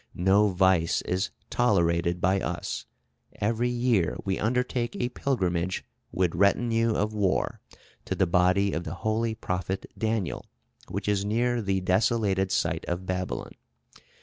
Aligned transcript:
No 0.15 0.47
vice 0.47 1.03
is 1.03 1.29
tolerated 1.51 2.19
by 2.19 2.39
us. 2.41 2.87
Every 3.35 3.69
year 3.69 4.17
we 4.25 4.39
undertake 4.39 4.95
a 4.95 5.09
pilgrimage, 5.09 5.85
with 6.11 6.33
retinue 6.33 6.95
of 6.95 7.13
war, 7.13 7.61
to 8.05 8.15
the 8.15 8.25
body 8.25 8.73
of 8.73 8.83
the 8.83 8.95
holy 9.05 9.35
prophet 9.35 9.85
Daniel, 9.95 10.47
which 10.87 11.07
is 11.07 11.23
near 11.23 11.61
the 11.61 11.81
desolated 11.81 12.51
site 12.51 12.83
of 12.85 13.05
Babylon. 13.05 13.51